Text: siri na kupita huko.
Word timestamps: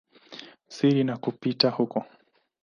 siri 0.75 1.03
na 1.03 1.15
kupita 1.23 1.69
huko. 1.69 2.05